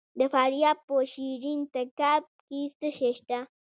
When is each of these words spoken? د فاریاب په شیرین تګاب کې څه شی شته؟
د 0.19 0.21
فاریاب 0.33 0.77
په 0.87 0.95
شیرین 1.11 1.59
تګاب 1.73 2.23
کې 2.47 2.59
څه 2.79 2.87
شی 2.97 3.11
شته؟ 3.17 3.39